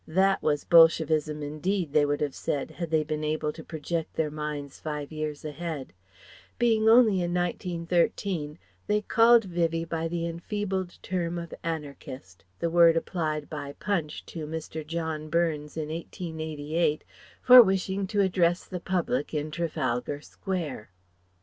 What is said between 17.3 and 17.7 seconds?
for